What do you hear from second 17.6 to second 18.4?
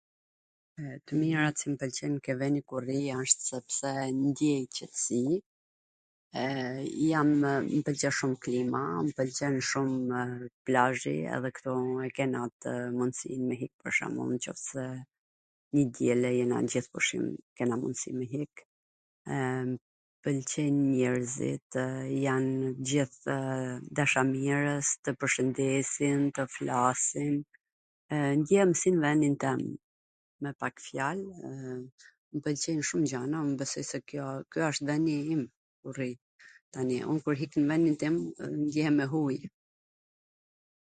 kena mundsi me